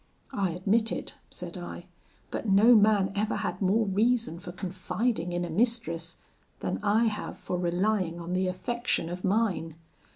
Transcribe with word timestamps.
'I 0.33 0.49
admit 0.49 0.91
it,' 0.91 1.13
said 1.29 1.59
I, 1.59 1.85
'but 2.31 2.49
no 2.49 2.73
man 2.73 3.11
ever 3.15 3.35
had 3.35 3.61
more 3.61 3.85
reason 3.85 4.39
for 4.39 4.51
confiding 4.51 5.31
in 5.31 5.45
a 5.45 5.49
mistress, 5.51 6.17
than 6.59 6.79
I 6.83 7.03
have 7.05 7.37
for 7.37 7.59
relying 7.59 8.19
on 8.19 8.33
the 8.33 8.47
affection 8.47 9.09
of 9.09 9.23
mine. 9.23 9.75